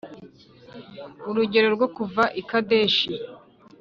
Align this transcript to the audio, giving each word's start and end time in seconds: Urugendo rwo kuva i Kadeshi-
Urugendo 1.29 1.69
rwo 1.75 1.87
kuva 1.95 2.23
i 2.41 2.43
Kadeshi- 2.49 3.13